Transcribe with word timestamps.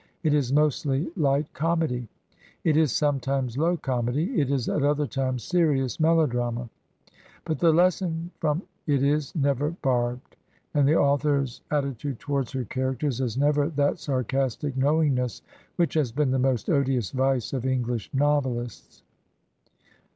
It 0.23 0.33
is 0.33 0.51
mostly 0.51 1.11
light 1.15 1.53
comedy; 1.53 2.07
it 2.63 2.75
is 2.75 2.91
sometimes 2.91 3.55
low 3.55 3.77
comedy; 3.77 4.41
it 4.41 4.49
is 4.49 4.67
at 4.67 4.81
other 4.81 5.05
times 5.05 5.43
serious 5.43 5.99
melodrama; 5.99 6.71
but 7.45 7.59
the 7.59 7.71
lesson 7.71 8.31
from 8.39 8.63
it 8.87 9.03
is 9.03 9.35
never 9.35 9.69
barbed, 9.83 10.37
and 10.73 10.87
the 10.87 10.95
author's 10.97 11.61
at 11.69 11.83
titude 11.83 12.17
towards 12.17 12.51
her 12.53 12.65
characters 12.65 13.19
has 13.19 13.37
never 13.37 13.69
that 13.69 13.99
sarcastic 13.99 14.75
knowingness 14.75 15.43
which 15.75 15.93
has 15.93 16.11
been 16.11 16.31
the 16.31 16.39
most 16.39 16.67
odious 16.67 17.11
vice 17.11 17.53
of 17.53 17.61
Enghsh 17.61 18.09
noveUsts. 18.11 19.03